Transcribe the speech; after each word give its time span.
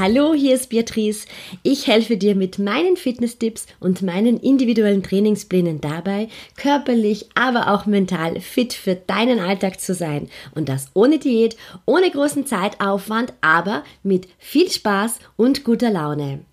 Hallo, 0.00 0.32
hier 0.32 0.54
ist 0.54 0.70
Beatrice. 0.70 1.26
Ich 1.62 1.86
helfe 1.86 2.16
dir 2.16 2.34
mit 2.34 2.58
meinen 2.58 2.96
Fitnesstipps 2.96 3.66
und 3.80 4.00
meinen 4.00 4.40
individuellen 4.40 5.02
Trainingsplänen 5.02 5.82
dabei, 5.82 6.28
körperlich, 6.56 7.28
aber 7.34 7.70
auch 7.70 7.84
mental 7.84 8.40
fit 8.40 8.72
für 8.72 8.94
deinen 8.94 9.40
Alltag 9.40 9.78
zu 9.78 9.92
sein. 9.92 10.30
Und 10.54 10.70
das 10.70 10.86
ohne 10.94 11.18
Diät, 11.18 11.54
ohne 11.84 12.10
großen 12.10 12.46
Zeitaufwand, 12.46 13.34
aber 13.42 13.84
mit 14.02 14.26
viel 14.38 14.70
Spaß 14.70 15.18
und 15.36 15.64
guter 15.64 15.90
Laune. 15.90 16.46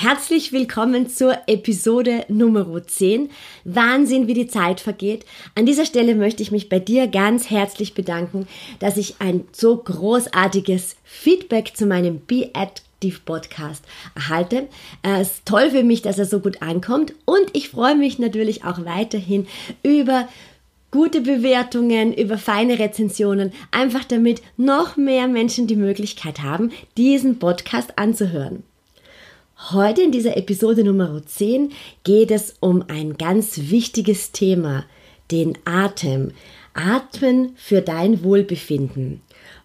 Herzlich 0.00 0.52
willkommen 0.52 1.08
zur 1.08 1.36
Episode 1.48 2.24
Nummer 2.28 2.86
10. 2.86 3.30
Wahnsinn, 3.64 4.28
wie 4.28 4.34
die 4.34 4.46
Zeit 4.46 4.78
vergeht. 4.78 5.26
An 5.56 5.66
dieser 5.66 5.84
Stelle 5.84 6.14
möchte 6.14 6.40
ich 6.40 6.52
mich 6.52 6.68
bei 6.68 6.78
dir 6.78 7.08
ganz 7.08 7.50
herzlich 7.50 7.94
bedanken, 7.94 8.46
dass 8.78 8.96
ich 8.96 9.16
ein 9.18 9.48
so 9.50 9.76
großartiges 9.76 10.94
Feedback 11.02 11.76
zu 11.76 11.86
meinem 11.86 12.20
Be 12.20 12.48
Active 12.54 13.18
Podcast 13.24 13.84
erhalte. 14.14 14.68
Es 15.02 15.32
ist 15.32 15.46
toll 15.46 15.72
für 15.72 15.82
mich, 15.82 16.00
dass 16.00 16.16
er 16.16 16.26
so 16.26 16.38
gut 16.38 16.62
ankommt 16.62 17.12
und 17.24 17.46
ich 17.54 17.70
freue 17.70 17.96
mich 17.96 18.20
natürlich 18.20 18.62
auch 18.62 18.84
weiterhin 18.84 19.48
über 19.82 20.28
gute 20.92 21.22
Bewertungen, 21.22 22.14
über 22.14 22.38
feine 22.38 22.78
Rezensionen, 22.78 23.52
einfach 23.72 24.04
damit 24.04 24.42
noch 24.56 24.96
mehr 24.96 25.26
Menschen 25.26 25.66
die 25.66 25.74
Möglichkeit 25.74 26.44
haben, 26.44 26.70
diesen 26.96 27.40
Podcast 27.40 27.98
anzuhören. 27.98 28.62
Heute 29.58 30.02
in 30.02 30.12
dieser 30.12 30.36
Episode 30.36 30.84
Nummer 30.84 31.20
10 31.26 31.72
geht 32.04 32.30
es 32.30 32.54
um 32.60 32.84
ein 32.86 33.18
ganz 33.18 33.58
wichtiges 33.70 34.30
Thema, 34.30 34.84
den 35.32 35.58
Atem. 35.64 36.30
Atmen 36.74 37.54
für 37.56 37.82
dein 37.82 38.22
Wohlbefinden. 38.22 39.20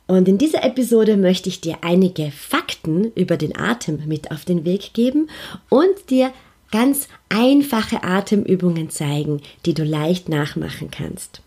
Und 0.08 0.28
in 0.28 0.40
dieser 0.40 0.64
Episode 0.64 1.16
möchte 1.16 1.48
ich 1.48 1.62
dir 1.62 1.78
einige 1.82 2.32
Fakten 2.32 3.12
über 3.14 3.38
den 3.38 3.56
Atem 3.56 4.02
mit 4.08 4.32
auf 4.32 4.46
den 4.46 4.66
Weg 4.66 4.94
geben 4.94 5.30
und 5.70 6.10
dir 6.10 6.34
ganz 6.72 7.08
einfache 7.30 8.04
Atemübungen 8.04 8.90
zeigen, 8.90 9.42
die 9.68 9.76
du 9.76 9.84
leicht 9.84 10.28
nachmachen 10.28 10.90
kannst. 10.90 11.42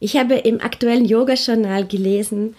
Ich 0.00 0.16
habe 0.16 0.36
im 0.36 0.62
aktuellen 0.62 1.04
Yoga-Journal 1.04 1.86
gelesen 1.86 2.56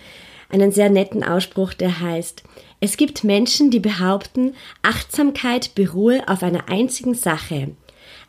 einen 0.49 0.71
sehr 0.71 0.89
netten 0.89 1.23
Ausspruch, 1.23 1.73
der 1.73 1.99
heißt, 1.99 2.43
es 2.79 2.97
gibt 2.97 3.23
Menschen, 3.23 3.71
die 3.71 3.79
behaupten, 3.79 4.53
Achtsamkeit 4.83 5.73
beruhe 5.75 6.27
auf 6.27 6.43
einer 6.43 6.69
einzigen 6.69 7.15
Sache, 7.15 7.71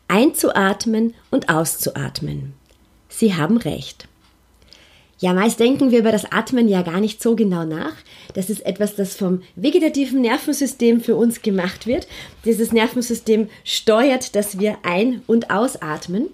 einzuatmen 0.07 1.13
und 1.29 1.49
auszuatmen. 1.49 2.53
Sie 3.09 3.35
haben 3.35 3.57
recht. 3.57 4.07
Ja, 5.19 5.33
meist 5.33 5.59
denken 5.59 5.91
wir 5.91 5.99
über 5.99 6.13
das 6.13 6.31
Atmen 6.31 6.69
ja 6.69 6.81
gar 6.81 7.01
nicht 7.01 7.21
so 7.21 7.35
genau 7.35 7.65
nach. 7.65 7.93
Das 8.33 8.49
ist 8.49 8.65
etwas, 8.65 8.95
das 8.95 9.15
vom 9.15 9.41
vegetativen 9.55 10.21
Nervensystem 10.21 11.01
für 11.01 11.17
uns 11.17 11.41
gemacht 11.41 11.85
wird. 11.87 12.07
Dieses 12.45 12.71
Nervensystem 12.71 13.49
steuert, 13.65 14.35
dass 14.35 14.59
wir 14.59 14.77
ein- 14.83 15.21
und 15.27 15.51
ausatmen. 15.51 16.29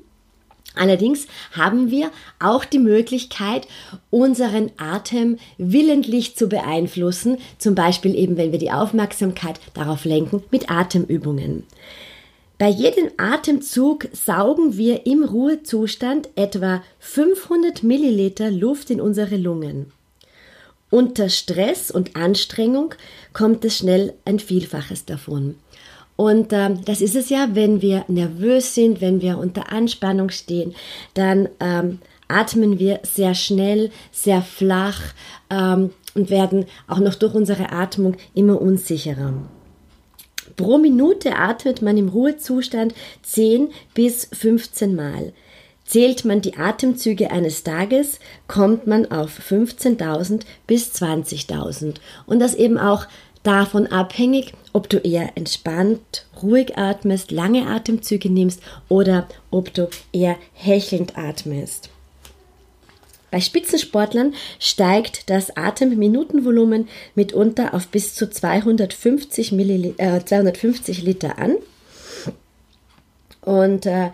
Allerdings 0.75 1.27
haben 1.51 1.91
wir 1.91 2.11
auch 2.39 2.65
die 2.65 2.79
Möglichkeit, 2.79 3.67
unseren 4.09 4.71
Atem 4.77 5.37
willentlich 5.57 6.35
zu 6.35 6.47
beeinflussen, 6.47 7.37
zum 7.57 7.75
Beispiel 7.75 8.15
eben, 8.15 8.37
wenn 8.37 8.51
wir 8.51 8.59
die 8.59 8.71
Aufmerksamkeit 8.71 9.59
darauf 9.73 10.05
lenken, 10.05 10.43
mit 10.51 10.69
Atemübungen. 10.69 11.63
Bei 12.57 12.69
jedem 12.69 13.09
Atemzug 13.17 14.07
saugen 14.13 14.77
wir 14.77 15.05
im 15.05 15.23
Ruhezustand 15.23 16.29
etwa 16.35 16.81
500 16.99 17.83
Milliliter 17.83 18.49
Luft 18.49 18.89
in 18.89 19.01
unsere 19.01 19.35
Lungen. 19.35 19.91
Unter 20.89 21.27
Stress 21.27 21.91
und 21.91 22.15
Anstrengung 22.15 22.95
kommt 23.33 23.65
es 23.65 23.79
schnell 23.79 24.13
ein 24.23 24.39
Vielfaches 24.39 25.03
davon. 25.03 25.55
Und 26.15 26.53
ähm, 26.53 26.79
das 26.85 27.01
ist 27.01 27.15
es 27.15 27.29
ja, 27.29 27.49
wenn 27.53 27.81
wir 27.81 28.05
nervös 28.07 28.73
sind, 28.73 29.01
wenn 29.01 29.21
wir 29.21 29.37
unter 29.37 29.71
Anspannung 29.71 30.29
stehen, 30.29 30.73
dann 31.13 31.49
ähm, 31.59 31.99
atmen 32.27 32.79
wir 32.79 32.99
sehr 33.03 33.35
schnell, 33.35 33.91
sehr 34.11 34.41
flach 34.41 35.01
ähm, 35.49 35.91
und 36.13 36.29
werden 36.29 36.65
auch 36.87 36.99
noch 36.99 37.15
durch 37.15 37.33
unsere 37.33 37.71
Atmung 37.71 38.15
immer 38.33 38.61
unsicherer. 38.61 39.33
Pro 40.55 40.77
Minute 40.77 41.35
atmet 41.35 41.81
man 41.81 41.97
im 41.97 42.07
Ruhezustand 42.07 42.93
10 43.23 43.69
bis 43.93 44.29
15 44.31 44.95
Mal. 44.95 45.33
Zählt 45.83 46.25
man 46.25 46.41
die 46.41 46.57
Atemzüge 46.57 47.29
eines 47.29 47.63
Tages, 47.63 48.19
kommt 48.47 48.87
man 48.87 49.11
auf 49.11 49.37
15.000 49.51 50.41
bis 50.65 50.91
20.000. 50.93 51.95
Und 52.25 52.39
das 52.39 52.55
eben 52.55 52.77
auch 52.77 53.05
davon 53.45 53.87
abhängig, 53.87 54.53
ob 54.73 54.89
du 54.89 54.97
eher 54.97 55.31
entspannt, 55.35 56.25
ruhig 56.41 56.77
atmest, 56.77 57.31
lange 57.31 57.67
Atemzüge 57.67 58.29
nimmst 58.29 58.61
oder 58.89 59.27
ob 59.51 59.73
du 59.73 59.87
eher 60.11 60.35
hechelnd 60.53 61.17
atmest. 61.17 61.89
Bei 63.31 63.41
Spitzensportlern 63.41 64.33
steigt 64.59 65.29
das 65.29 65.57
Atemminutenvolumen 65.57 66.87
mitunter 67.15 67.73
auf 67.73 67.87
bis 67.87 68.15
zu 68.15 68.29
250, 68.29 69.51
Millil 69.51 69.93
äh, 69.97 70.23
250 70.23 71.01
Liter 71.01 71.37
an. 71.37 71.57
Und 73.41 73.85
äh, 73.85 74.11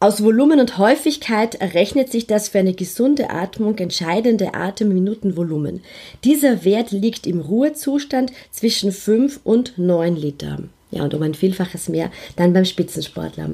aus 0.00 0.22
Volumen 0.22 0.60
und 0.60 0.78
Häufigkeit 0.78 1.56
errechnet 1.56 2.12
sich 2.12 2.28
das 2.28 2.48
für 2.48 2.60
eine 2.60 2.74
gesunde 2.74 3.30
Atmung 3.30 3.76
entscheidende 3.78 4.54
Atemminutenvolumen. 4.54 5.80
Dieser 6.22 6.64
Wert 6.64 6.92
liegt 6.92 7.26
im 7.26 7.40
Ruhezustand 7.40 8.32
zwischen 8.52 8.92
5 8.92 9.40
und 9.42 9.76
9 9.76 10.14
Liter. 10.14 10.58
Ja, 10.92 11.02
und 11.02 11.14
um 11.14 11.22
ein 11.22 11.34
Vielfaches 11.34 11.88
mehr 11.88 12.12
dann 12.36 12.52
beim 12.52 12.64
Spitzensportler. 12.64 13.50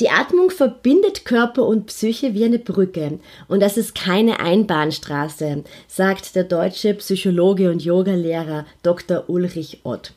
Die 0.00 0.08
Atmung 0.08 0.48
verbindet 0.48 1.26
Körper 1.26 1.66
und 1.66 1.88
Psyche 1.88 2.32
wie 2.32 2.44
eine 2.46 2.58
Brücke. 2.58 3.18
Und 3.48 3.60
das 3.60 3.76
ist 3.76 3.94
keine 3.94 4.40
Einbahnstraße, 4.40 5.62
sagt 5.88 6.34
der 6.34 6.44
deutsche 6.44 6.94
Psychologe 6.94 7.70
und 7.70 7.82
Yogalehrer 7.82 8.64
Dr. 8.82 9.24
Ulrich 9.28 9.80
Ott. 9.84 10.14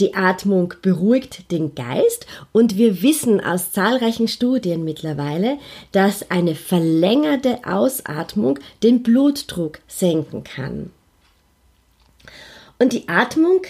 Die 0.00 0.14
Atmung 0.14 0.72
beruhigt 0.80 1.52
den 1.52 1.74
Geist 1.74 2.26
und 2.52 2.78
wir 2.78 3.02
wissen 3.02 3.38
aus 3.38 3.70
zahlreichen 3.70 4.28
Studien 4.28 4.82
mittlerweile, 4.82 5.58
dass 5.92 6.30
eine 6.30 6.54
verlängerte 6.54 7.58
Ausatmung 7.66 8.58
den 8.82 9.02
Blutdruck 9.02 9.80
senken 9.86 10.42
kann. 10.42 10.90
Und 12.78 12.94
die 12.94 13.08
Atmung 13.08 13.60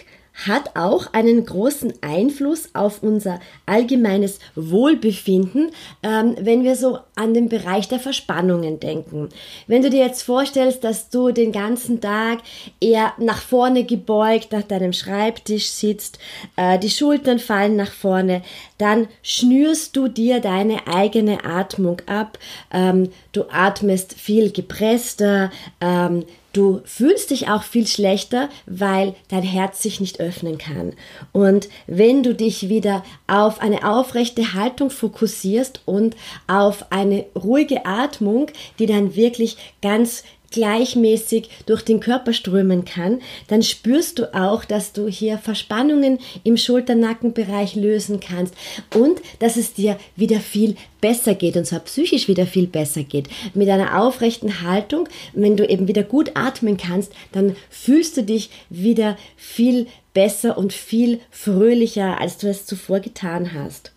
hat 0.46 0.76
auch 0.76 1.12
einen 1.12 1.44
großen 1.44 1.92
Einfluss 2.00 2.70
auf 2.74 3.02
unser 3.02 3.40
allgemeines 3.66 4.38
Wohlbefinden, 4.54 5.70
ähm, 6.02 6.36
wenn 6.40 6.64
wir 6.64 6.76
so 6.76 6.98
an 7.14 7.34
den 7.34 7.48
Bereich 7.48 7.88
der 7.88 8.00
Verspannungen 8.00 8.80
denken. 8.80 9.28
Wenn 9.66 9.82
du 9.82 9.90
dir 9.90 10.04
jetzt 10.04 10.22
vorstellst, 10.22 10.84
dass 10.84 11.10
du 11.10 11.30
den 11.30 11.52
ganzen 11.52 12.00
Tag 12.00 12.38
eher 12.80 13.12
nach 13.18 13.40
vorne 13.42 13.84
gebeugt 13.84 14.52
nach 14.52 14.62
deinem 14.62 14.92
Schreibtisch 14.92 15.70
sitzt, 15.70 16.18
äh, 16.56 16.78
die 16.78 16.90
Schultern 16.90 17.38
fallen 17.38 17.76
nach 17.76 17.92
vorne, 17.92 18.42
dann 18.78 19.08
schnürst 19.22 19.96
du 19.96 20.08
dir 20.08 20.40
deine 20.40 20.86
eigene 20.86 21.44
Atmung 21.44 22.00
ab. 22.06 22.38
Ähm, 22.72 23.10
du 23.32 23.44
atmest 23.50 24.14
viel 24.14 24.50
gepresster, 24.50 25.50
ähm, 25.80 26.24
Du 26.52 26.80
fühlst 26.84 27.30
dich 27.30 27.48
auch 27.48 27.62
viel 27.62 27.86
schlechter, 27.86 28.48
weil 28.66 29.14
dein 29.28 29.42
Herz 29.42 29.82
sich 29.82 30.00
nicht 30.00 30.18
öffnen 30.18 30.58
kann. 30.58 30.94
Und 31.32 31.68
wenn 31.86 32.22
du 32.22 32.34
dich 32.34 32.68
wieder 32.68 33.04
auf 33.28 33.60
eine 33.60 33.88
aufrechte 33.88 34.52
Haltung 34.54 34.90
fokussierst 34.90 35.82
und 35.86 36.16
auf 36.48 36.90
eine 36.90 37.26
ruhige 37.36 37.86
Atmung, 37.86 38.48
die 38.78 38.86
dann 38.86 39.14
wirklich 39.14 39.56
ganz 39.80 40.24
gleichmäßig 40.50 41.48
durch 41.66 41.82
den 41.82 42.00
Körper 42.00 42.32
strömen 42.32 42.84
kann, 42.84 43.20
dann 43.48 43.62
spürst 43.62 44.18
du 44.18 44.34
auch, 44.34 44.64
dass 44.64 44.92
du 44.92 45.08
hier 45.08 45.38
Verspannungen 45.38 46.18
im 46.44 46.56
Schulternackenbereich 46.56 47.74
lösen 47.74 48.20
kannst 48.20 48.54
und 48.94 49.20
dass 49.38 49.56
es 49.56 49.74
dir 49.74 49.98
wieder 50.16 50.40
viel 50.40 50.76
besser 51.00 51.34
geht 51.34 51.56
und 51.56 51.66
zwar 51.66 51.80
psychisch 51.80 52.28
wieder 52.28 52.46
viel 52.46 52.66
besser 52.66 53.02
geht. 53.02 53.28
Mit 53.54 53.68
einer 53.68 54.00
aufrechten 54.00 54.62
Haltung, 54.62 55.08
wenn 55.32 55.56
du 55.56 55.66
eben 55.66 55.88
wieder 55.88 56.02
gut 56.02 56.32
atmen 56.34 56.76
kannst, 56.76 57.12
dann 57.32 57.56
fühlst 57.70 58.16
du 58.16 58.22
dich 58.22 58.50
wieder 58.68 59.16
viel 59.36 59.86
besser 60.12 60.58
und 60.58 60.72
viel 60.72 61.20
fröhlicher, 61.30 62.20
als 62.20 62.38
du 62.38 62.48
es 62.48 62.66
zuvor 62.66 63.00
getan 63.00 63.54
hast. 63.54 63.92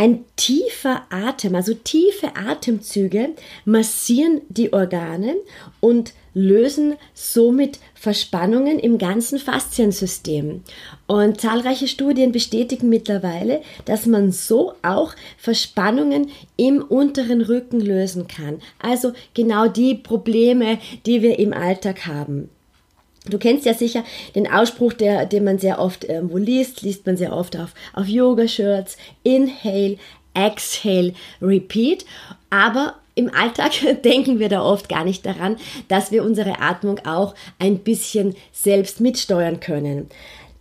Ein 0.00 0.24
tiefer 0.34 1.02
Atem, 1.10 1.54
also 1.54 1.74
tiefe 1.74 2.34
Atemzüge 2.34 3.34
massieren 3.66 4.40
die 4.48 4.72
Organe 4.72 5.36
und 5.80 6.14
lösen 6.32 6.94
somit 7.12 7.80
Verspannungen 7.92 8.78
im 8.78 8.96
ganzen 8.96 9.38
Fasziensystem. 9.38 10.62
Und 11.06 11.42
zahlreiche 11.42 11.86
Studien 11.86 12.32
bestätigen 12.32 12.88
mittlerweile, 12.88 13.60
dass 13.84 14.06
man 14.06 14.32
so 14.32 14.72
auch 14.80 15.14
Verspannungen 15.36 16.30
im 16.56 16.80
unteren 16.80 17.42
Rücken 17.42 17.80
lösen 17.80 18.26
kann. 18.26 18.62
Also 18.78 19.12
genau 19.34 19.68
die 19.68 19.96
Probleme, 19.96 20.78
die 21.04 21.20
wir 21.20 21.38
im 21.38 21.52
Alltag 21.52 22.06
haben. 22.06 22.48
Du 23.28 23.38
kennst 23.38 23.66
ja 23.66 23.74
sicher 23.74 24.02
den 24.34 24.50
Ausspruch, 24.50 24.94
der, 24.94 25.26
den 25.26 25.44
man 25.44 25.58
sehr 25.58 25.78
oft 25.78 26.04
irgendwo 26.04 26.38
liest, 26.38 26.82
liest 26.82 27.04
man 27.06 27.16
sehr 27.16 27.34
oft 27.34 27.56
auf, 27.58 27.74
auf 27.92 28.06
Yoga-Shirts. 28.06 28.96
Inhale, 29.22 29.98
exhale, 30.32 31.12
repeat. 31.42 32.06
Aber 32.48 32.94
im 33.14 33.30
Alltag 33.34 33.72
denken 34.04 34.38
wir 34.38 34.48
da 34.48 34.62
oft 34.62 34.88
gar 34.88 35.04
nicht 35.04 35.26
daran, 35.26 35.56
dass 35.88 36.10
wir 36.10 36.24
unsere 36.24 36.60
Atmung 36.60 37.00
auch 37.04 37.34
ein 37.58 37.78
bisschen 37.80 38.34
selbst 38.52 39.00
mitsteuern 39.00 39.60
können. 39.60 40.08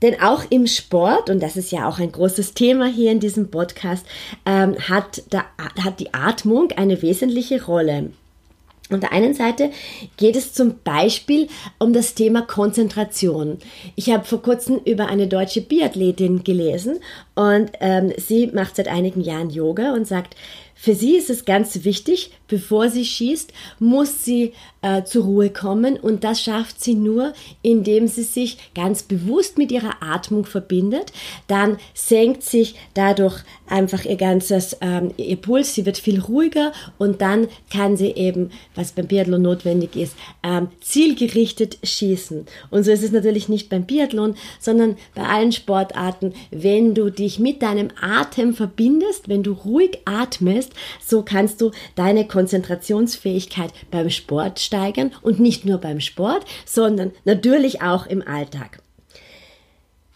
Denn 0.01 0.21
auch 0.21 0.43
im 0.49 0.67
Sport, 0.67 1.29
und 1.29 1.41
das 1.41 1.57
ist 1.57 1.71
ja 1.71 1.87
auch 1.87 1.99
ein 1.99 2.11
großes 2.11 2.53
Thema 2.53 2.87
hier 2.87 3.11
in 3.11 3.19
diesem 3.19 3.51
Podcast, 3.51 4.05
ähm, 4.45 4.77
hat, 4.87 5.23
da, 5.29 5.45
hat 5.83 5.99
die 5.99 6.13
Atmung 6.13 6.71
eine 6.75 7.01
wesentliche 7.01 7.65
Rolle. 7.65 8.11
Und 8.89 9.03
der 9.03 9.11
einen 9.11 9.33
Seite 9.33 9.69
geht 10.17 10.35
es 10.35 10.53
zum 10.53 10.79
Beispiel 10.83 11.47
um 11.77 11.93
das 11.93 12.15
Thema 12.15 12.41
Konzentration. 12.41 13.59
Ich 13.95 14.09
habe 14.11 14.25
vor 14.25 14.41
kurzem 14.41 14.79
über 14.83 15.07
eine 15.07 15.27
deutsche 15.27 15.61
Biathletin 15.61 16.43
gelesen 16.43 16.99
und 17.35 17.71
ähm, 17.79 18.11
sie 18.17 18.47
macht 18.47 18.77
seit 18.77 18.87
einigen 18.87 19.21
Jahren 19.21 19.51
Yoga 19.51 19.93
und 19.93 20.07
sagt, 20.07 20.35
für 20.81 20.95
sie 20.95 21.17
ist 21.17 21.29
es 21.29 21.43
ganz 21.43 21.83
wichtig, 21.83 22.31
bevor 22.47 22.89
sie 22.89 23.03
schießt, 23.03 23.51
muss 23.79 24.23
sie 24.23 24.53
äh, 24.81 25.03
zur 25.03 25.25
Ruhe 25.25 25.49
kommen 25.49 25.97
und 25.97 26.23
das 26.23 26.41
schafft 26.41 26.81
sie 26.81 26.95
nur, 26.95 27.33
indem 27.61 28.07
sie 28.07 28.23
sich 28.23 28.57
ganz 28.73 29.03
bewusst 29.03 29.57
mit 29.57 29.73
ihrer 29.73 30.01
Atmung 30.01 30.45
verbindet. 30.45 31.11
Dann 31.47 31.77
senkt 31.93 32.43
sich 32.43 32.75
dadurch 32.93 33.43
einfach 33.67 34.05
ihr 34.05 34.15
ganzes 34.15 34.77
ähm, 34.79 35.11
ihr 35.17 35.35
Puls, 35.35 35.75
sie 35.75 35.85
wird 35.85 35.97
viel 35.97 36.21
ruhiger 36.21 36.71
und 36.97 37.21
dann 37.21 37.49
kann 37.71 37.97
sie 37.97 38.11
eben, 38.11 38.51
was 38.73 38.93
beim 38.93 39.07
Biathlon 39.07 39.41
notwendig 39.41 39.97
ist, 39.97 40.15
ähm, 40.43 40.69
zielgerichtet 40.79 41.77
schießen. 41.83 42.45
Und 42.71 42.83
so 42.85 42.91
ist 42.91 43.03
es 43.03 43.11
natürlich 43.11 43.49
nicht 43.49 43.67
beim 43.67 43.83
Biathlon, 43.83 44.35
sondern 44.61 44.95
bei 45.13 45.23
allen 45.23 45.51
Sportarten, 45.51 46.33
wenn 46.51 46.95
du 46.95 47.09
dich 47.09 47.37
mit 47.37 47.61
deinem 47.61 47.89
Atem 47.99 48.53
verbindest, 48.53 49.27
wenn 49.27 49.43
du 49.43 49.51
ruhig 49.51 49.99
atmest, 50.05 50.68
so 51.05 51.23
kannst 51.23 51.61
du 51.61 51.71
deine 51.95 52.27
Konzentrationsfähigkeit 52.27 53.71
beim 53.91 54.09
Sport 54.09 54.59
steigern 54.59 55.11
und 55.21 55.39
nicht 55.39 55.65
nur 55.65 55.77
beim 55.77 55.99
Sport, 55.99 56.45
sondern 56.65 57.11
natürlich 57.25 57.81
auch 57.81 58.05
im 58.05 58.25
Alltag. 58.27 58.81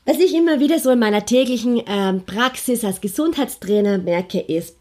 Was 0.06 0.20
ich 0.20 0.36
immer 0.36 0.60
wieder 0.60 0.80
so 0.80 0.92
in 0.92 1.00
meiner 1.00 1.26
täglichen 1.26 1.78
äh, 1.88 2.14
Praxis 2.14 2.84
als 2.84 3.00
Gesundheitstrainer 3.00 4.00
merke, 4.00 4.40
ist, 4.40 4.76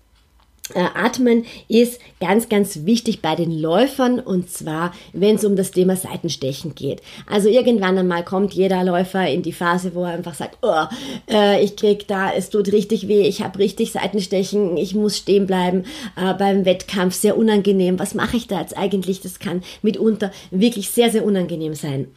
Atmen 0.81 1.45
ist 1.69 2.01
ganz, 2.21 2.49
ganz 2.49 2.85
wichtig 2.85 3.23
bei 3.23 3.35
den 3.35 3.51
Läufern 3.51 4.19
und 4.21 4.51
zwar, 4.51 4.93
wenn 5.13 5.37
es 5.37 5.45
um 5.45 5.57
das 5.57 5.71
Thema 5.71 5.97
Seitenstechen 5.97 6.75
geht. 6.75 7.03
Also 7.27 7.49
irgendwann 7.49 7.99
einmal 7.99 8.25
kommt 8.25 8.55
jeder 8.55 8.85
Läufer 8.85 9.29
in 9.29 9.43
die 9.43 9.53
Phase, 9.53 9.95
wo 9.95 10.05
er 10.05 10.13
einfach 10.13 10.35
sagt, 10.35 10.59
oh, 10.63 10.85
äh, 11.31 11.63
ich 11.63 11.77
krieg 11.77 12.07
da, 12.09 12.33
es 12.33 12.51
tut 12.51 12.73
richtig 12.73 13.09
weh, 13.09 13.23
ich 13.23 13.43
habe 13.43 13.59
richtig 13.59 13.93
Seitenstechen, 13.93 14.77
ich 14.77 14.95
muss 14.95 15.19
stehen 15.19 15.47
bleiben 15.47 15.85
äh, 16.17 16.35
beim 16.35 16.65
Wettkampf, 16.65 17.15
sehr 17.15 17.37
unangenehm. 17.37 17.99
Was 17.99 18.15
mache 18.15 18.37
ich 18.37 18.47
da 18.47 18.61
jetzt 18.61 18.77
eigentlich? 18.77 19.21
Das 19.21 19.39
kann 19.39 19.63
mitunter 19.83 20.31
wirklich 20.51 20.91
sehr, 20.91 21.11
sehr 21.11 21.25
unangenehm 21.25 21.75
sein. 21.75 22.09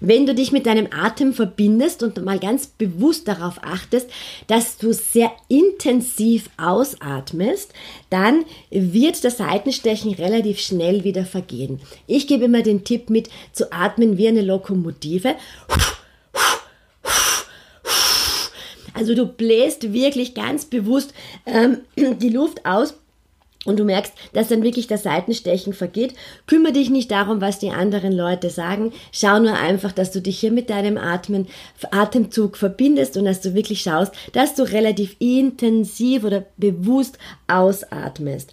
Wenn 0.00 0.26
du 0.26 0.34
dich 0.34 0.52
mit 0.52 0.66
deinem 0.66 0.88
Atem 0.90 1.32
verbindest 1.32 2.02
und 2.02 2.24
mal 2.24 2.38
ganz 2.38 2.66
bewusst 2.66 3.28
darauf 3.28 3.58
achtest, 3.62 4.08
dass 4.46 4.78
du 4.78 4.92
sehr 4.92 5.30
intensiv 5.48 6.48
ausatmest, 6.56 7.72
dann 8.10 8.44
wird 8.70 9.22
das 9.24 9.38
Seitenstechen 9.38 10.14
relativ 10.14 10.60
schnell 10.60 11.04
wieder 11.04 11.24
vergehen. 11.24 11.80
Ich 12.06 12.26
gebe 12.26 12.46
immer 12.46 12.62
den 12.62 12.84
Tipp 12.84 13.10
mit, 13.10 13.28
zu 13.52 13.72
atmen 13.72 14.16
wie 14.16 14.28
eine 14.28 14.42
Lokomotive. 14.42 15.34
Also 18.94 19.14
du 19.14 19.26
bläst 19.26 19.92
wirklich 19.92 20.34
ganz 20.34 20.64
bewusst 20.64 21.12
ähm, 21.44 21.78
die 21.96 22.30
Luft 22.30 22.64
aus 22.64 22.94
und 23.66 23.78
du 23.78 23.84
merkst, 23.84 24.12
dass 24.32 24.48
dann 24.48 24.62
wirklich 24.62 24.86
das 24.86 25.02
Seitenstechen 25.02 25.72
vergeht, 25.72 26.14
kümmere 26.46 26.72
dich 26.72 26.90
nicht 26.90 27.10
darum, 27.10 27.40
was 27.40 27.58
die 27.58 27.70
anderen 27.70 28.12
Leute 28.12 28.50
sagen. 28.50 28.92
Schau 29.12 29.38
nur 29.38 29.54
einfach, 29.54 29.92
dass 29.92 30.12
du 30.12 30.20
dich 30.20 30.38
hier 30.38 30.52
mit 30.52 30.70
deinem 30.70 30.96
Atmen, 30.96 31.46
Atemzug 31.90 32.56
verbindest 32.56 33.16
und 33.16 33.24
dass 33.24 33.40
du 33.40 33.54
wirklich 33.54 33.80
schaust, 33.82 34.12
dass 34.32 34.54
du 34.54 34.62
relativ 34.62 35.16
intensiv 35.18 36.24
oder 36.24 36.44
bewusst 36.56 37.18
ausatmest. 37.48 38.52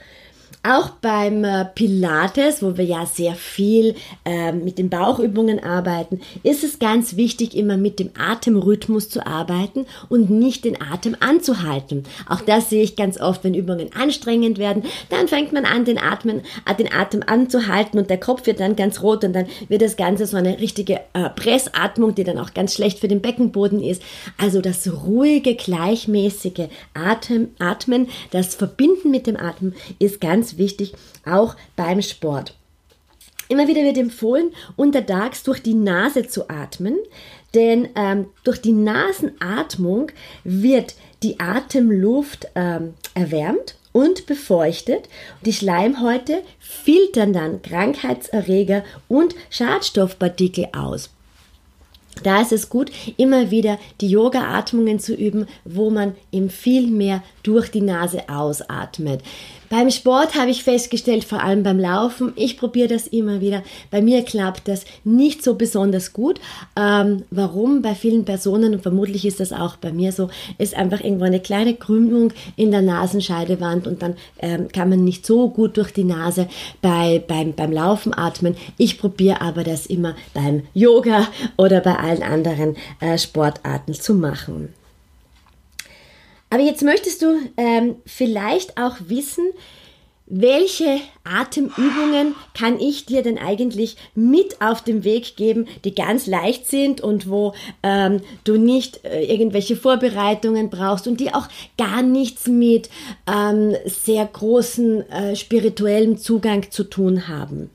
Auch 0.65 0.91
beim 0.91 1.43
äh, 1.43 1.65
Pilates, 1.65 2.63
wo 2.63 2.77
wir 2.77 2.85
ja 2.85 3.05
sehr 3.05 3.35
viel 3.35 3.95
äh, 4.23 4.53
mit 4.53 4.77
den 4.77 4.89
Bauchübungen 4.89 5.61
arbeiten, 5.61 6.21
ist 6.41 6.63
es 6.63 6.79
ganz 6.79 7.17
wichtig, 7.17 7.53
immer 7.53 7.75
mit 7.75 7.99
dem 7.99 8.11
Atemrhythmus 8.17 9.09
zu 9.09 9.27
arbeiten 9.27 9.85
und 10.07 10.29
nicht 10.29 10.63
den 10.63 10.81
Atem 10.81 11.17
anzuhalten. 11.19 12.05
Auch 12.29 12.39
das 12.39 12.69
sehe 12.69 12.81
ich 12.81 12.95
ganz 12.95 13.19
oft, 13.19 13.43
wenn 13.43 13.53
Übungen 13.53 13.89
anstrengend 13.93 14.57
werden, 14.57 14.83
dann 15.09 15.27
fängt 15.27 15.51
man 15.51 15.65
an, 15.65 15.83
den, 15.83 15.97
Atmen, 15.97 16.39
äh, 16.65 16.73
den 16.73 16.93
Atem 16.93 17.23
anzuhalten 17.25 17.99
und 17.99 18.09
der 18.09 18.19
Kopf 18.21 18.45
wird 18.45 18.61
dann 18.61 18.77
ganz 18.77 19.01
rot 19.01 19.25
und 19.25 19.33
dann 19.33 19.47
wird 19.67 19.81
das 19.81 19.97
Ganze 19.97 20.25
so 20.27 20.37
eine 20.37 20.61
richtige 20.61 21.01
äh, 21.11 21.29
Pressatmung, 21.29 22.15
die 22.15 22.23
dann 22.23 22.37
auch 22.37 22.53
ganz 22.53 22.73
schlecht 22.73 22.99
für 22.99 23.09
den 23.09 23.21
Beckenboden 23.21 23.83
ist. 23.83 24.01
Also 24.37 24.61
das 24.61 24.89
ruhige, 24.89 25.55
gleichmäßige 25.55 26.69
Atem, 26.93 27.49
Atmen, 27.59 28.07
das 28.31 28.55
Verbinden 28.55 29.11
mit 29.11 29.27
dem 29.27 29.35
Atem 29.35 29.73
ist 29.99 30.21
wichtig, 30.57 30.93
auch 31.25 31.55
beim 31.75 32.01
Sport. 32.01 32.55
Immer 33.49 33.67
wieder 33.67 33.83
wird 33.83 33.97
empfohlen, 33.97 34.51
untertags 34.75 35.43
durch 35.43 35.61
die 35.61 35.73
Nase 35.73 36.27
zu 36.27 36.49
atmen, 36.49 36.95
denn 37.53 37.89
ähm, 37.95 38.27
durch 38.43 38.61
die 38.61 38.71
Nasenatmung 38.71 40.11
wird 40.43 40.95
die 41.21 41.39
Atemluft 41.39 42.47
ähm, 42.55 42.95
erwärmt 43.13 43.75
und 43.91 44.25
befeuchtet. 44.25 45.07
Die 45.45 45.53
Schleimhäute 45.53 46.41
filtern 46.59 47.31
dann 47.31 47.61
Krankheitserreger 47.61 48.83
und 49.07 49.35
Schadstoffpartikel 49.49 50.69
aus. 50.75 51.09
Da 52.21 52.41
ist 52.41 52.51
es 52.51 52.69
gut, 52.69 52.91
immer 53.17 53.49
wieder 53.49 53.79
die 54.01 54.09
Yoga-Atmungen 54.09 54.99
zu 54.99 55.15
üben, 55.15 55.47
wo 55.65 55.89
man 55.89 56.15
eben 56.31 56.49
viel 56.49 56.87
mehr 56.87 57.23
durch 57.41 57.71
die 57.71 57.81
Nase 57.81 58.29
ausatmet. 58.29 59.21
Beim 59.73 59.89
Sport 59.89 60.35
habe 60.35 60.51
ich 60.51 60.63
festgestellt, 60.63 61.23
vor 61.23 61.41
allem 61.41 61.63
beim 61.63 61.79
Laufen, 61.79 62.33
ich 62.35 62.57
probiere 62.57 62.89
das 62.89 63.07
immer 63.07 63.41
wieder. 63.41 63.63
Bei 63.89 64.03
mir 64.03 64.21
klappt 64.21 64.67
das 64.67 64.85
nicht 65.03 65.43
so 65.43 65.55
besonders 65.55 66.13
gut. 66.13 66.39
Ähm, 66.79 67.23
warum? 67.31 67.81
Bei 67.81 67.95
vielen 67.95 68.23
Personen, 68.23 68.75
und 68.75 68.83
vermutlich 68.83 69.25
ist 69.25 69.39
das 69.39 69.51
auch 69.51 69.77
bei 69.77 69.91
mir 69.91 70.11
so, 70.11 70.29
ist 70.59 70.75
einfach 70.75 71.01
irgendwo 71.01 71.25
eine 71.25 71.39
kleine 71.39 71.73
Krümmung 71.73 72.33
in 72.55 72.69
der 72.69 72.83
Nasenscheidewand 72.83 73.87
und 73.87 74.03
dann 74.03 74.13
ähm, 74.37 74.67
kann 74.71 74.89
man 74.89 75.03
nicht 75.03 75.25
so 75.25 75.49
gut 75.49 75.75
durch 75.75 75.91
die 75.91 76.03
Nase 76.03 76.47
bei, 76.83 77.23
beim, 77.27 77.53
beim 77.53 77.71
Laufen 77.71 78.15
atmen. 78.15 78.55
Ich 78.77 78.99
probiere 78.99 79.41
aber 79.41 79.63
das 79.63 79.87
immer 79.87 80.13
beim 80.35 80.61
Yoga 80.75 81.27
oder 81.57 81.81
bei 81.81 81.97
allen 81.97 82.21
anderen 82.21 82.75
äh, 82.99 83.17
Sportarten 83.17 83.95
zu 83.95 84.13
machen. 84.13 84.69
Aber 86.53 86.61
jetzt 86.61 86.83
möchtest 86.83 87.23
du 87.23 87.39
ähm, 87.57 87.95
vielleicht 88.05 88.77
auch 88.77 88.97
wissen, 89.07 89.43
welche 90.27 90.99
Atemübungen 91.23 92.35
kann 92.53 92.79
ich 92.79 93.07
dir 93.07 93.23
denn 93.23 93.39
eigentlich 93.39 93.97
mit 94.13 94.61
auf 94.61 94.83
den 94.83 95.03
Weg 95.03 95.35
geben, 95.35 95.67
die 95.83 95.95
ganz 95.95 96.27
leicht 96.27 96.67
sind 96.67 97.01
und 97.01 97.27
wo 97.27 97.55
ähm, 97.81 98.21
du 98.43 98.57
nicht 98.57 99.03
äh, 99.03 99.23
irgendwelche 99.23 99.75
Vorbereitungen 99.75 100.69
brauchst 100.69 101.07
und 101.07 101.19
die 101.19 101.33
auch 101.33 101.47
gar 101.75 102.03
nichts 102.03 102.45
mit 102.45 102.87
ähm, 103.25 103.75
sehr 103.85 104.23
großen 104.23 105.09
äh, 105.09 105.35
spirituellem 105.35 106.19
Zugang 106.19 106.69
zu 106.69 106.83
tun 106.83 107.27
haben. 107.27 107.71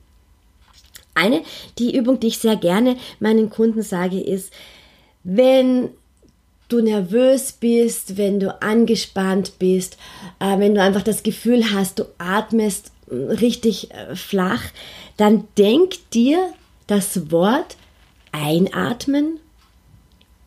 Eine, 1.15 1.41
die 1.79 1.97
Übung, 1.97 2.21
die 2.21 2.27
ich 2.27 2.37
sehr 2.37 2.55
gerne 2.55 2.95
meinen 3.19 3.49
Kunden 3.49 3.81
sage, 3.81 4.21
ist, 4.21 4.53
wenn 5.25 5.89
du 6.69 6.81
nervös 6.81 7.51
bist, 7.51 8.17
wenn 8.17 8.39
du 8.39 8.61
angespannt 8.61 9.59
bist, 9.59 9.97
äh, 10.39 10.57
wenn 10.59 10.75
du 10.75 10.81
einfach 10.81 11.01
das 11.01 11.23
Gefühl 11.23 11.73
hast, 11.73 11.99
du 11.99 12.05
atmest 12.17 12.91
äh, 13.09 13.15
richtig 13.15 13.91
äh, 13.91 14.15
flach, 14.15 14.63
dann 15.17 15.47
denk 15.57 15.95
dir 16.11 16.53
das 16.87 17.31
Wort 17.31 17.75
einatmen 18.31 19.39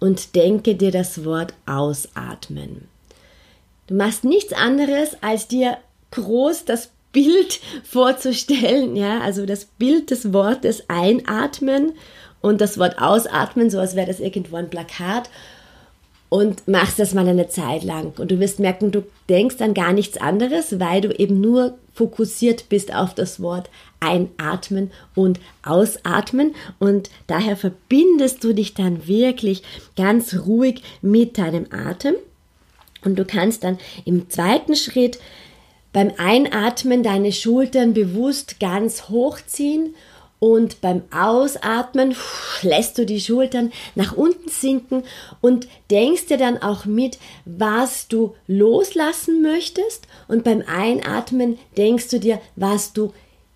und 0.01 0.35
denke 0.35 0.75
dir 0.77 0.91
das 0.91 1.25
Wort 1.25 1.55
ausatmen. 1.67 2.89
Du 3.89 3.95
machst 3.95 4.25
nichts 4.25 4.53
anderes, 4.53 5.17
als 5.23 5.49
dir 5.49 5.77
groß 6.13 6.65
das 6.65 6.91
Bild 7.13 7.61
vorzustellen, 7.85 8.97
ja, 8.97 9.21
also 9.21 9.45
das 9.45 9.65
Bild 9.65 10.11
des 10.11 10.33
Wortes 10.33 10.89
einatmen 10.89 11.93
und 12.41 12.61
das 12.61 12.79
Wort 12.79 13.01
ausatmen, 13.01 13.71
so 13.71 13.79
als 13.79 13.97
wäre 13.97 14.07
das 14.07 14.21
irgendwo 14.21 14.57
ein 14.57 14.71
Plakat 14.71 15.29
und 16.33 16.67
machst 16.67 16.99
das 16.99 17.13
mal 17.13 17.29
eine 17.29 17.49
Zeit 17.49 17.85
lang. 17.85 18.15
Und 18.17 18.31
du 18.31 18.41
wirst 18.41 18.59
merken, 18.59 18.91
du 18.91 19.05
denkst 19.29 19.61
an 19.61 19.75
gar 19.75 19.93
nichts 19.93 20.17
anderes, 20.17 20.81
weil 20.81 21.03
du 21.03 21.11
eben 21.11 21.43
nur 21.43 21.75
fokussiert 21.93 22.71
bist 22.71 22.95
auf 22.95 23.15
das 23.15 23.43
Wort 23.43 23.69
einatmen 24.01 24.91
und 25.15 25.41
ausatmen. 25.63 26.55
Und 26.79 27.11
daher 27.27 27.55
verbindest 27.55 28.43
du 28.45 28.55
dich 28.55 28.73
dann 28.73 29.07
wirklich 29.07 29.63
ganz 29.95 30.35
ruhig 30.47 30.83
mit 31.03 31.37
deinem 31.37 31.67
Atem. 31.71 32.15
Und 33.05 33.19
du 33.19 33.27
kannst 33.27 33.63
dann 33.63 33.77
im 34.07 34.31
zweiten 34.31 34.75
Schritt 34.75 35.19
beim 35.93 36.13
Einatmen 36.17 37.03
deine 37.03 37.33
Schultern 37.33 37.93
bewusst 37.93 38.59
ganz 38.59 39.11
hochziehen 39.11 39.95
und 40.43 40.81
beim 40.81 41.03
Ausatmen 41.13 42.17
lässt 42.63 42.99
du 42.99 43.07
die 43.07 43.21
Schultern 43.21 43.71
nach 43.95 44.17
unten 44.17 44.49
sinken 44.49 45.05
und 45.41 45.69
denkst 45.89 46.27
dir 46.27 46.37
dann 46.37 46.61
auch 46.61 46.85
mit, 46.85 47.21
was 47.45 48.09
du 48.09 48.35
loslassen 48.49 49.41
möchtest. 49.41 50.09
Und 50.27 50.43
beim 50.43 50.65
Einatmen 50.67 51.61
denkst 51.77 52.09
du 52.09 52.19
dir, 52.19 52.41
was 52.57 52.93
du 52.93 53.13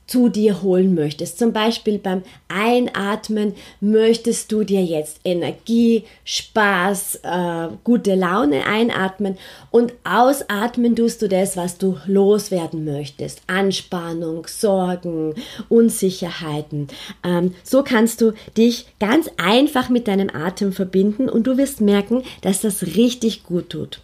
zu 0.06 0.28
dir 0.28 0.62
holen 0.62 0.94
möchtest. 0.94 1.38
Zum 1.38 1.52
Beispiel 1.52 1.98
beim 1.98 2.22
Einatmen 2.48 3.54
möchtest 3.80 4.52
du 4.52 4.62
dir 4.62 4.84
jetzt 4.84 5.20
Energie, 5.24 6.04
Spaß, 6.24 7.20
äh, 7.22 7.68
gute 7.82 8.14
Laune 8.14 8.66
einatmen 8.66 9.36
und 9.70 9.92
ausatmen 10.04 10.94
tust 10.94 11.22
du 11.22 11.28
das, 11.28 11.56
was 11.56 11.78
du 11.78 11.98
loswerden 12.06 12.84
möchtest. 12.84 13.42
Anspannung, 13.48 14.46
Sorgen, 14.46 15.34
Unsicherheiten. 15.68 16.88
Ähm, 17.24 17.54
so 17.64 17.82
kannst 17.82 18.20
du 18.20 18.32
dich 18.56 18.86
ganz 19.00 19.28
einfach 19.36 19.88
mit 19.88 20.06
deinem 20.06 20.30
Atem 20.32 20.72
verbinden 20.72 21.28
und 21.28 21.46
du 21.46 21.56
wirst 21.58 21.80
merken, 21.80 22.22
dass 22.42 22.60
das 22.60 22.82
richtig 22.82 23.44
gut 23.44 23.70
tut. 23.70 24.00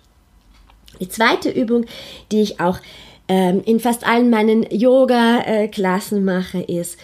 Die 1.00 1.08
zweite 1.08 1.50
Übung, 1.50 1.86
die 2.30 2.42
ich 2.42 2.60
auch 2.60 2.78
ähm, 3.32 3.62
in 3.64 3.80
fast 3.80 4.06
allen 4.06 4.28
meinen 4.28 4.66
Yoga-Klassen 4.70 6.22
mache, 6.22 6.60
ist, 6.60 6.98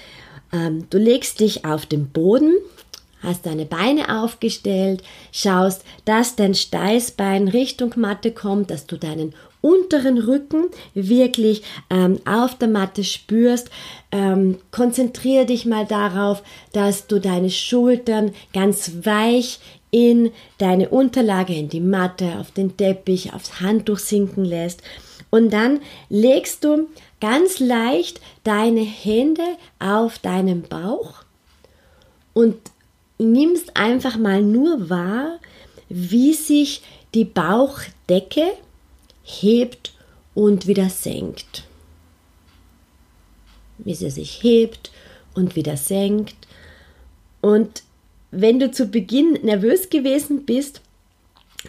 ähm, 0.52 0.84
du 0.90 0.98
legst 0.98 1.40
dich 1.40 1.64
auf 1.64 1.86
den 1.86 2.10
Boden, 2.10 2.52
hast 3.22 3.46
deine 3.46 3.64
Beine 3.64 4.22
aufgestellt, 4.22 5.02
schaust, 5.32 5.84
dass 6.04 6.36
dein 6.36 6.54
Steißbein 6.54 7.48
Richtung 7.48 7.94
Matte 7.96 8.30
kommt, 8.32 8.70
dass 8.70 8.86
du 8.86 8.98
deinen 8.98 9.32
unteren 9.62 10.18
Rücken 10.18 10.66
wirklich 10.92 11.62
ähm, 11.88 12.20
auf 12.26 12.58
der 12.58 12.68
Matte 12.68 13.04
spürst. 13.04 13.70
Ähm, 14.12 14.58
konzentriere 14.70 15.46
dich 15.46 15.64
mal 15.64 15.86
darauf, 15.86 16.42
dass 16.74 17.06
du 17.06 17.20
deine 17.20 17.48
Schultern 17.48 18.32
ganz 18.52 18.92
weich 19.04 19.60
in 19.90 20.30
deine 20.58 20.90
Unterlage, 20.90 21.54
in 21.54 21.70
die 21.70 21.80
Matte, 21.80 22.38
auf 22.38 22.50
den 22.50 22.76
Teppich, 22.76 23.32
aufs 23.32 23.62
Handtuch 23.62 23.98
sinken 23.98 24.44
lässt 24.44 24.82
und 25.30 25.50
dann 25.52 25.80
legst 26.08 26.64
du 26.64 26.88
ganz 27.20 27.58
leicht 27.58 28.20
deine 28.44 28.80
Hände 28.80 29.56
auf 29.78 30.18
deinen 30.18 30.62
Bauch 30.62 31.24
und 32.32 32.56
nimmst 33.18 33.76
einfach 33.76 34.16
mal 34.16 34.42
nur 34.42 34.88
wahr, 34.88 35.38
wie 35.88 36.34
sich 36.34 36.82
die 37.14 37.24
Bauchdecke 37.24 38.52
hebt 39.24 39.92
und 40.34 40.66
wieder 40.66 40.88
senkt. 40.88 41.64
Wie 43.78 43.94
sie 43.94 44.10
sich 44.10 44.42
hebt 44.42 44.90
und 45.34 45.56
wieder 45.56 45.76
senkt. 45.76 46.36
Und 47.40 47.82
wenn 48.30 48.58
du 48.58 48.70
zu 48.70 48.86
Beginn 48.86 49.38
nervös 49.42 49.90
gewesen 49.90 50.44
bist, 50.44 50.80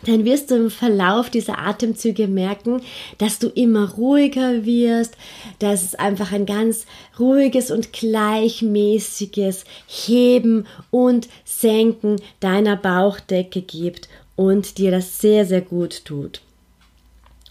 dann 0.05 0.25
wirst 0.25 0.51
du 0.51 0.55
im 0.55 0.71
Verlauf 0.71 1.29
dieser 1.29 1.59
Atemzüge 1.59 2.27
merken, 2.27 2.81
dass 3.17 3.39
du 3.39 3.47
immer 3.47 3.91
ruhiger 3.93 4.65
wirst, 4.65 5.15
dass 5.59 5.83
es 5.83 5.95
einfach 5.95 6.31
ein 6.31 6.45
ganz 6.45 6.85
ruhiges 7.19 7.71
und 7.71 7.93
gleichmäßiges 7.93 9.65
Heben 9.87 10.65
und 10.91 11.27
Senken 11.45 12.17
deiner 12.39 12.75
Bauchdecke 12.75 13.61
gibt 13.61 14.09
und 14.35 14.77
dir 14.77 14.91
das 14.91 15.19
sehr, 15.19 15.45
sehr 15.45 15.61
gut 15.61 16.05
tut. 16.05 16.41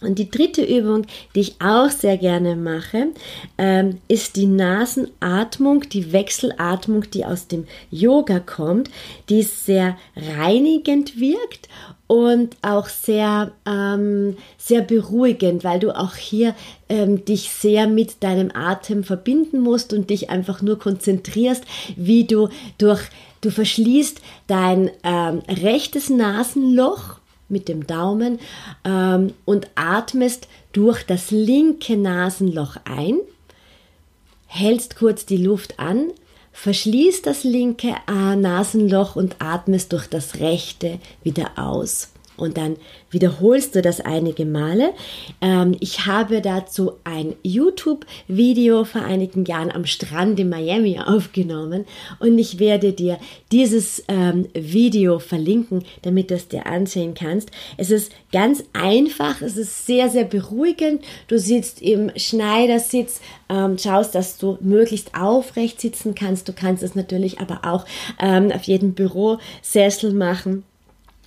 Und 0.00 0.18
die 0.18 0.30
dritte 0.30 0.62
Übung, 0.62 1.06
die 1.34 1.40
ich 1.40 1.56
auch 1.60 1.90
sehr 1.90 2.18
gerne 2.18 2.54
mache, 2.54 3.08
ähm, 3.56 3.98
ist 4.06 4.36
die 4.36 4.46
Nasenatmung, 4.46 5.88
die 5.88 6.12
Wechselatmung, 6.12 7.10
die 7.10 7.24
aus 7.24 7.48
dem 7.48 7.66
Yoga 7.90 8.38
kommt, 8.38 8.90
die 9.28 9.42
sehr 9.42 9.96
reinigend 10.16 11.18
wirkt 11.18 11.68
und 12.06 12.56
auch 12.62 12.88
sehr, 12.88 13.52
ähm, 13.66 14.36
sehr 14.56 14.82
beruhigend, 14.82 15.64
weil 15.64 15.80
du 15.80 15.96
auch 15.96 16.14
hier 16.14 16.54
ähm, 16.88 17.24
dich 17.24 17.50
sehr 17.50 17.86
mit 17.86 18.22
deinem 18.22 18.50
Atem 18.54 19.04
verbinden 19.04 19.60
musst 19.60 19.92
und 19.92 20.10
dich 20.10 20.30
einfach 20.30 20.62
nur 20.62 20.78
konzentrierst, 20.78 21.64
wie 21.96 22.24
du 22.24 22.48
durch, 22.78 23.02
du 23.40 23.50
verschließt 23.50 24.20
dein 24.46 24.90
ähm, 25.02 25.42
rechtes 25.48 26.08
Nasenloch 26.08 27.17
mit 27.48 27.68
dem 27.68 27.86
Daumen 27.86 28.40
ähm, 28.84 29.32
und 29.44 29.68
atmest 29.74 30.48
durch 30.72 31.04
das 31.04 31.30
linke 31.30 31.96
Nasenloch 31.96 32.76
ein, 32.84 33.18
hältst 34.46 34.96
kurz 34.96 35.26
die 35.26 35.36
Luft 35.36 35.78
an, 35.78 36.08
verschließt 36.52 37.26
das 37.26 37.44
linke 37.44 37.94
äh, 38.08 38.36
Nasenloch 38.36 39.16
und 39.16 39.36
atmest 39.40 39.92
durch 39.92 40.08
das 40.08 40.40
rechte 40.40 40.98
wieder 41.22 41.52
aus 41.56 42.10
und 42.38 42.56
dann 42.56 42.76
wiederholst 43.10 43.74
du 43.74 43.82
das 43.82 44.00
einige 44.00 44.44
Male. 44.44 44.92
Ähm, 45.40 45.76
ich 45.80 46.06
habe 46.06 46.40
dazu 46.40 46.92
ein 47.04 47.34
YouTube-Video 47.42 48.84
vor 48.84 49.02
einigen 49.02 49.44
Jahren 49.44 49.70
am 49.70 49.84
Strand 49.84 50.40
in 50.40 50.48
Miami 50.48 50.98
aufgenommen 50.98 51.84
und 52.20 52.38
ich 52.38 52.58
werde 52.58 52.92
dir 52.92 53.18
dieses 53.52 54.04
ähm, 54.08 54.46
Video 54.54 55.18
verlinken, 55.18 55.84
damit 56.02 56.30
du 56.30 56.34
es 56.34 56.48
dir 56.48 56.66
ansehen 56.66 57.14
kannst. 57.14 57.50
Es 57.76 57.90
ist 57.90 58.12
ganz 58.32 58.64
einfach, 58.72 59.42
es 59.42 59.56
ist 59.56 59.86
sehr, 59.86 60.08
sehr 60.08 60.24
beruhigend. 60.24 61.02
Du 61.26 61.38
sitzt 61.38 61.82
im 61.82 62.10
Schneidersitz, 62.16 63.20
ähm, 63.48 63.78
schaust, 63.78 64.14
dass 64.14 64.38
du 64.38 64.58
möglichst 64.60 65.14
aufrecht 65.14 65.80
sitzen 65.80 66.14
kannst. 66.14 66.48
Du 66.48 66.52
kannst 66.52 66.82
es 66.82 66.94
natürlich 66.94 67.40
aber 67.40 67.60
auch 67.64 67.84
ähm, 68.20 68.52
auf 68.52 68.62
jedem 68.64 68.94
Bürosessel 68.94 70.12
machen. 70.12 70.64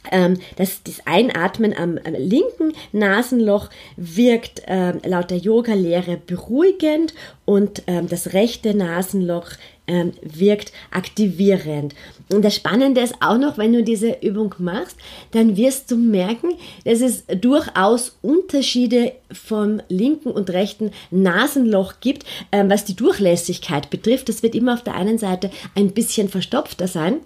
Ähm, 0.09 0.37
das, 0.55 0.81
das 0.83 1.05
Einatmen 1.05 1.75
am, 1.77 1.99
am, 2.03 2.13
linken 2.15 2.73
Nasenloch 2.91 3.69
wirkt 3.97 4.63
ähm, 4.67 4.99
laut 5.05 5.29
der 5.29 5.37
Yoga-Lehre 5.37 6.17
beruhigend 6.17 7.13
und 7.45 7.83
ähm, 7.87 8.07
das 8.07 8.33
rechte 8.33 8.73
Nasenloch 8.73 9.51
ähm, 9.87 10.13
wirkt 10.21 10.71
aktivierend. 10.89 11.93
Und 12.31 12.45
das 12.45 12.55
Spannende 12.55 13.01
ist 13.01 13.15
auch 13.19 13.37
noch, 13.37 13.57
wenn 13.57 13.73
du 13.73 13.83
diese 13.83 14.17
Übung 14.21 14.55
machst, 14.57 14.95
dann 15.31 15.57
wirst 15.57 15.91
du 15.91 15.97
merken, 15.97 16.53
dass 16.85 17.01
es 17.01 17.25
durchaus 17.27 18.17
Unterschiede 18.21 19.13
vom 19.31 19.81
linken 19.89 20.31
und 20.31 20.49
rechten 20.49 20.91
Nasenloch 21.11 21.95
gibt, 21.99 22.25
ähm, 22.51 22.69
was 22.69 22.85
die 22.85 22.95
Durchlässigkeit 22.95 23.89
betrifft. 23.89 24.29
Das 24.29 24.43
wird 24.43 24.55
immer 24.55 24.73
auf 24.73 24.83
der 24.83 24.95
einen 24.95 25.17
Seite 25.17 25.51
ein 25.75 25.91
bisschen 25.91 26.29
verstopfter 26.29 26.87
sein 26.87 27.17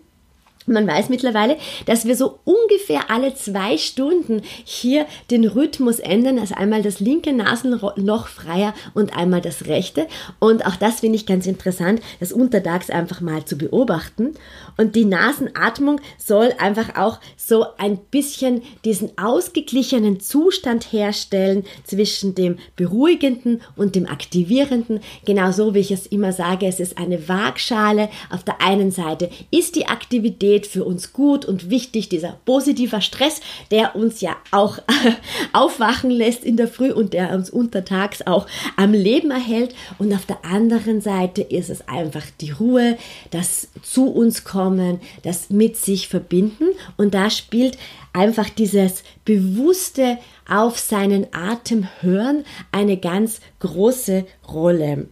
man 0.67 0.87
weiß 0.87 1.09
mittlerweile, 1.09 1.57
dass 1.85 2.05
wir 2.05 2.15
so 2.15 2.39
ungefähr 2.43 3.11
alle 3.11 3.35
zwei 3.35 3.77
Stunden 3.77 4.41
hier 4.63 5.05
den 5.29 5.45
Rhythmus 5.45 5.99
ändern. 5.99 6.39
Also 6.39 6.55
einmal 6.55 6.81
das 6.81 6.99
linke 6.99 7.33
Nasenloch 7.33 8.27
freier 8.27 8.73
und 8.93 9.15
einmal 9.15 9.41
das 9.41 9.65
rechte. 9.67 10.07
Und 10.39 10.65
auch 10.65 10.75
das 10.75 11.01
finde 11.01 11.17
ich 11.17 11.25
ganz 11.25 11.45
interessant, 11.45 12.01
das 12.19 12.31
untertags 12.31 12.89
einfach 12.89 13.21
mal 13.21 13.45
zu 13.45 13.57
beobachten. 13.57 14.33
Und 14.77 14.95
die 14.95 15.05
Nasenatmung 15.05 16.01
soll 16.17 16.53
einfach 16.57 16.95
auch 16.97 17.19
so 17.37 17.65
ein 17.77 17.97
bisschen 17.97 18.61
diesen 18.83 19.17
ausgeglichenen 19.17 20.19
Zustand 20.19 20.91
herstellen 20.91 21.63
zwischen 21.83 22.35
dem 22.35 22.57
beruhigenden 22.75 23.61
und 23.75 23.95
dem 23.95 24.07
aktivierenden. 24.07 24.99
Genauso 25.25 25.73
wie 25.73 25.79
ich 25.79 25.91
es 25.91 26.07
immer 26.07 26.33
sage, 26.33 26.65
es 26.65 26.79
ist 26.79 26.97
eine 26.97 27.29
Waagschale. 27.29 28.09
Auf 28.29 28.43
der 28.43 28.61
einen 28.61 28.91
Seite 28.91 29.29
ist 29.51 29.75
die 29.75 29.87
Aktivität 29.87 30.54
geht, 30.55 30.67
für 30.67 30.85
uns 30.85 31.11
gut 31.11 31.43
und 31.43 31.69
wichtig, 31.69 32.07
dieser 32.07 32.37
positive 32.45 33.01
Stress, 33.01 33.41
der 33.71 33.95
uns 33.95 34.21
ja 34.21 34.37
auch 34.51 34.79
aufwachen 35.53 36.09
lässt 36.09 36.45
in 36.45 36.55
der 36.55 36.69
Früh 36.69 36.91
und 36.91 37.13
der 37.13 37.31
uns 37.31 37.49
untertags 37.49 38.21
auch 38.25 38.47
am 38.77 38.93
Leben 38.93 39.31
erhält. 39.31 39.75
Und 39.97 40.13
auf 40.13 40.25
der 40.25 40.45
anderen 40.45 41.01
Seite 41.01 41.41
ist 41.41 41.69
es 41.69 41.87
einfach 41.89 42.23
die 42.39 42.51
Ruhe, 42.51 42.97
das 43.31 43.67
zu 43.81 44.07
uns 44.07 44.45
kommen, 44.45 45.01
das 45.23 45.49
mit 45.49 45.75
sich 45.75 46.07
verbinden. 46.07 46.67
Und 46.95 47.13
da 47.13 47.29
spielt 47.29 47.77
einfach 48.13 48.49
dieses 48.49 49.03
bewusste 49.25 50.17
auf 50.47 50.79
seinen 50.79 51.27
Atem 51.33 51.87
hören 51.99 52.45
eine 52.71 52.95
ganz 52.95 53.41
große 53.59 54.25
Rolle. 54.47 55.07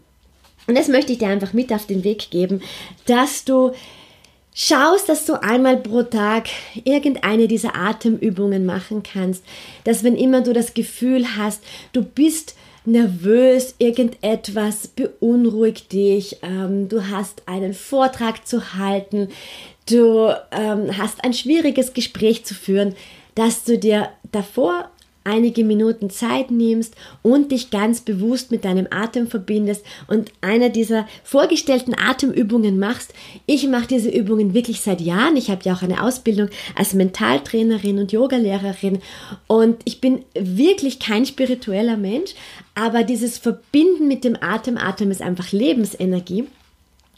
Und 0.67 0.77
das 0.77 0.88
möchte 0.88 1.12
ich 1.12 1.19
dir 1.19 1.27
einfach 1.27 1.51
mit 1.51 1.73
auf 1.73 1.85
den 1.85 2.05
Weg 2.05 2.31
geben, 2.31 2.62
dass 3.05 3.43
du 3.43 3.73
schaust, 4.53 5.10
dass 5.10 5.25
du 5.25 5.41
einmal 5.41 5.77
pro 5.77 6.03
Tag 6.03 6.48
irgendeine 6.83 7.48
dieser 7.48 7.75
Atemübungen 7.75 8.65
machen 8.65 9.03
kannst, 9.03 9.43
dass 9.83 10.03
wenn 10.03 10.15
immer 10.15 10.41
du 10.41 10.53
das 10.53 10.74
Gefühl 10.74 11.38
hast, 11.38 11.62
du 11.91 12.03
bist 12.03 12.55
nervös, 12.86 13.75
irgendetwas 13.77 14.88
beunruhigt 14.88 15.93
dich, 15.93 16.38
ähm, 16.41 16.89
du 16.89 17.10
hast 17.10 17.48
einen 17.48 17.74
Vortrag 17.74 18.45
zu 18.45 18.75
halten, 18.75 19.29
du 19.89 20.33
ähm, 20.51 20.98
hast 20.98 21.24
ein 21.24 21.33
schwieriges 21.33 21.93
Gespräch 21.93 22.45
zu 22.45 22.53
führen, 22.53 22.95
dass 23.36 23.63
du 23.63 23.77
dir 23.77 24.10
davor 24.31 24.89
einige 25.24 25.63
Minuten 25.63 26.10
Zeit 26.10 26.51
nimmst 26.51 26.96
und 27.22 27.51
dich 27.51 27.70
ganz 27.70 28.01
bewusst 28.01 28.51
mit 28.51 28.65
deinem 28.65 28.88
Atem 28.89 29.27
verbindest 29.27 29.86
und 30.08 30.32
eine 30.42 30.70
dieser 30.70 31.08
vorgestellten 31.24 31.96
Atemübungen 31.98 32.80
machst. 32.80 33.13
Ich 33.46 33.68
mache 33.68 33.88
diese 33.88 34.10
Übungen 34.10 34.53
wirklich 34.53 34.82
seit 34.82 35.01
Jahren. 35.01 35.38
Ich 35.38 35.50
habe 35.50 35.62
ja 35.63 35.74
auch 35.74 35.82
eine 35.82 36.03
Ausbildung 36.03 36.50
als 36.75 36.94
Mentaltrainerin 36.94 38.00
und 38.00 38.12
Yogalehrerin 38.12 39.01
und 39.48 39.82
ich 39.86 40.01
bin 40.01 40.24
wirklich 40.34 41.00
kein 41.00 41.25
spiritueller 41.25 41.98
Mensch, 41.98 42.34
aber 42.75 43.03
dieses 43.03 43.38
Verbinden 43.38 44.08
mit 44.08 44.24
dem 44.24 44.38
Atem, 44.42 44.77
Atem 44.77 45.12
ist 45.12 45.22
einfach 45.22 45.51
Lebensenergie. 45.51 46.46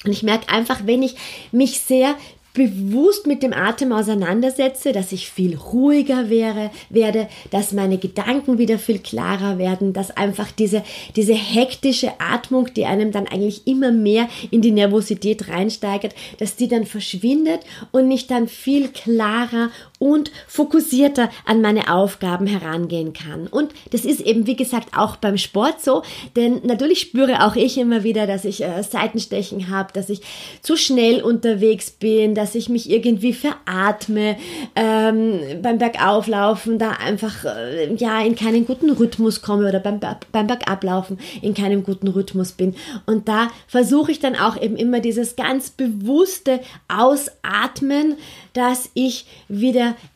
Und 0.04 0.12
ich 0.12 0.24
merke 0.24 0.50
einfach, 0.50 0.82
wenn 0.86 1.02
ich 1.02 1.16
mich 1.52 1.82
sehr 1.82 2.16
bewusst 2.56 3.28
mit 3.28 3.44
dem 3.44 3.54
Atem 3.54 3.92
auseinandersetze, 3.92 4.92
dass 4.92 5.12
ich 5.12 5.30
viel 5.30 5.56
ruhiger 5.56 6.30
wäre, 6.30 6.72
werde, 6.90 7.28
dass 7.52 7.74
meine 7.74 8.00
Gedanken 8.00 8.58
wieder 8.58 8.80
viel 8.80 8.98
klarer 8.98 9.60
werden, 9.60 9.94
dass 9.94 10.10
einfach 10.10 10.50
diese, 10.52 10.84
diese 11.16 11.36
hektische 11.36 12.14
Atmung, 12.20 12.74
die 12.74 12.86
einem 12.86 13.12
dann 13.12 13.28
eigentlich 13.28 13.68
immer 13.68 13.92
mehr 13.92 14.28
in 14.50 14.62
die 14.62 14.72
Nervosität 14.72 15.50
reinsteigert, 15.50 16.16
dass 16.40 16.56
die 16.56 16.68
dann 16.68 16.86
verschwindet 16.86 17.60
und 17.92 18.10
ich 18.10 18.26
dann 18.26 18.48
viel 18.48 18.88
klarer 18.88 19.70
und 20.06 20.30
fokussierter 20.48 21.32
an 21.46 21.62
meine 21.62 21.92
Aufgaben 21.92 22.46
herangehen 22.46 23.14
kann. 23.14 23.48
Und 23.48 23.74
das 23.90 24.06
ist 24.06 24.22
eben, 24.22 24.46
wie 24.46 24.56
gesagt, 24.56 24.96
auch 24.96 25.16
beim 25.16 25.40
Sport 25.40 25.82
so, 25.82 26.04
denn 26.36 26.62
natürlich 26.64 27.02
spüre 27.02 27.44
auch 27.44 27.56
ich 27.56 27.80
immer 27.80 28.04
wieder, 28.04 28.28
dass 28.28 28.46
ich 28.46 28.64
äh, 28.64 28.84
Seitenstechen 28.84 29.72
habe, 29.72 29.92
dass 29.94 30.10
ich 30.10 30.22
zu 30.62 30.78
schnell 30.78 31.24
unterwegs 31.24 31.90
bin, 31.90 32.36
dass 32.36 32.54
ich 32.54 32.70
mich 32.70 32.88
irgendwie 32.88 33.34
veratme, 33.34 34.38
ähm, 34.76 35.40
beim 35.64 35.80
Bergauflaufen 35.80 36.78
da 36.78 36.92
einfach 36.92 37.44
äh, 37.44 37.92
ja 37.96 38.22
in 38.22 38.36
keinen 38.36 38.68
guten 38.68 38.92
Rhythmus 38.92 39.42
komme 39.42 39.68
oder 39.68 39.80
beim, 39.80 40.00
beim 40.32 40.46
Bergablaufen 40.46 41.18
in 41.42 41.56
keinem 41.56 41.82
guten 41.82 42.10
Rhythmus 42.10 42.52
bin. 42.52 42.76
Und 43.08 43.28
da 43.28 43.48
versuche 43.66 44.12
ich 44.12 44.20
dann 44.20 44.36
auch 44.36 44.62
eben 44.62 44.76
immer 44.76 45.00
dieses 45.00 45.36
ganz 45.36 45.72
bewusste 45.72 46.60
Ausatmen, 46.88 48.18
dass 48.54 48.92
ich 48.94 49.26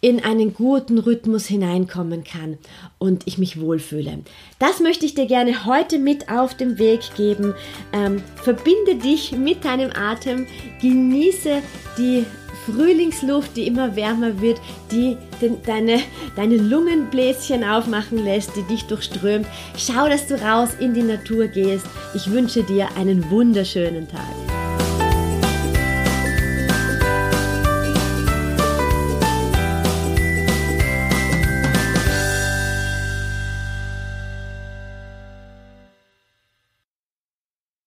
in 0.01 0.23
einen 0.23 0.53
guten 0.53 0.97
Rhythmus 0.97 1.45
hineinkommen 1.45 2.23
kann 2.23 2.57
und 2.97 3.27
ich 3.27 3.37
mich 3.37 3.59
wohlfühle. 3.59 4.19
Das 4.59 4.79
möchte 4.79 5.05
ich 5.05 5.15
dir 5.15 5.25
gerne 5.25 5.65
heute 5.65 5.99
mit 5.99 6.29
auf 6.29 6.55
den 6.55 6.77
Weg 6.77 7.01
geben. 7.15 7.53
Ähm, 7.93 8.21
verbinde 8.35 8.95
dich 8.95 9.31
mit 9.31 9.65
deinem 9.65 9.91
Atem, 9.91 10.47
genieße 10.81 11.61
die 11.97 12.25
Frühlingsluft, 12.65 13.55
die 13.55 13.67
immer 13.67 13.95
wärmer 13.95 14.41
wird, 14.41 14.59
die 14.91 15.17
den, 15.41 15.61
deine, 15.63 15.99
deine 16.35 16.57
Lungenbläschen 16.57 17.63
aufmachen 17.63 18.23
lässt, 18.23 18.55
die 18.55 18.63
dich 18.63 18.85
durchströmt. 18.85 19.47
Schau, 19.77 20.07
dass 20.07 20.27
du 20.27 20.35
raus 20.35 20.69
in 20.79 20.93
die 20.93 21.03
Natur 21.03 21.47
gehst. 21.47 21.85
Ich 22.13 22.31
wünsche 22.31 22.63
dir 22.63 22.89
einen 22.97 23.29
wunderschönen 23.29 24.07
Tag. 24.07 24.58